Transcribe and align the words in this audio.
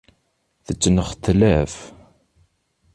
Tettenxetlaf. 0.65 1.75